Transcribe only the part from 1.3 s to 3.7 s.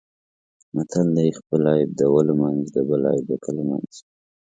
خپل عیب د ولو منځ د بل عیب د کلو